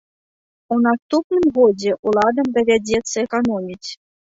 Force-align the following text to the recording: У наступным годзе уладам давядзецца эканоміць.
У 0.75 0.77
наступным 0.85 1.45
годзе 1.59 1.91
уладам 2.07 2.53
давядзецца 2.59 3.17
эканоміць. 3.29 3.89